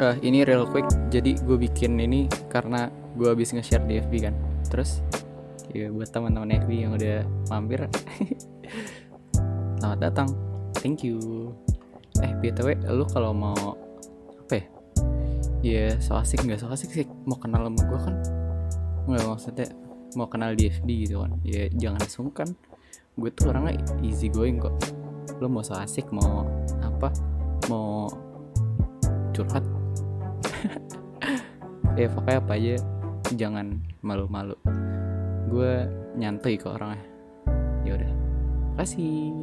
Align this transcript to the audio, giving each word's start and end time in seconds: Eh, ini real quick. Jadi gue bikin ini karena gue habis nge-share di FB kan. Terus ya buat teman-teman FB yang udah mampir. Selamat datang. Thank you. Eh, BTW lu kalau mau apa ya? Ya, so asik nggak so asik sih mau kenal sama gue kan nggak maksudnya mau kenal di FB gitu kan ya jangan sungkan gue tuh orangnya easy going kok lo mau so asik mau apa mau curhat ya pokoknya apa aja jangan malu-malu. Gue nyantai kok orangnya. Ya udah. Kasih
Eh, 0.00 0.16
ini 0.24 0.48
real 0.48 0.64
quick. 0.64 0.88
Jadi 1.12 1.36
gue 1.44 1.60
bikin 1.60 2.00
ini 2.00 2.24
karena 2.48 2.88
gue 3.20 3.28
habis 3.28 3.52
nge-share 3.52 3.84
di 3.84 4.00
FB 4.00 4.12
kan. 4.24 4.34
Terus 4.72 5.04
ya 5.76 5.92
buat 5.92 6.08
teman-teman 6.08 6.56
FB 6.64 6.70
yang 6.72 6.96
udah 6.96 7.20
mampir. 7.52 7.84
Selamat 9.76 10.00
datang. 10.00 10.28
Thank 10.80 11.04
you. 11.04 11.20
Eh, 12.24 12.32
BTW 12.32 12.80
lu 12.88 13.04
kalau 13.12 13.36
mau 13.36 13.76
apa 14.48 14.54
ya? 14.56 14.64
Ya, 15.60 15.84
so 16.00 16.16
asik 16.16 16.48
nggak 16.48 16.64
so 16.64 16.72
asik 16.72 16.88
sih 16.96 17.04
mau 17.28 17.36
kenal 17.36 17.68
sama 17.68 17.80
gue 17.84 18.00
kan 18.00 18.16
nggak 19.04 19.24
maksudnya 19.28 19.68
mau 20.16 20.24
kenal 20.24 20.56
di 20.56 20.72
FB 20.72 20.88
gitu 21.04 21.20
kan 21.20 21.36
ya 21.44 21.68
jangan 21.76 22.00
sungkan 22.08 22.48
gue 23.20 23.28
tuh 23.36 23.52
orangnya 23.52 23.76
easy 24.00 24.32
going 24.32 24.56
kok 24.56 24.72
lo 25.36 25.52
mau 25.52 25.60
so 25.60 25.76
asik 25.76 26.08
mau 26.16 26.48
apa 26.80 27.12
mau 27.68 28.08
curhat 29.36 29.79
ya 32.00 32.06
pokoknya 32.10 32.38
apa 32.40 32.52
aja 32.56 32.76
jangan 33.34 33.66
malu-malu. 34.04 34.56
Gue 35.50 35.86
nyantai 36.18 36.58
kok 36.58 36.78
orangnya. 36.78 37.02
Ya 37.86 37.96
udah. 37.96 38.12
Kasih 38.78 39.34